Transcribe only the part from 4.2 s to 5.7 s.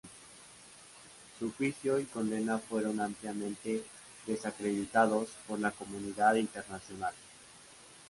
desacreditados por la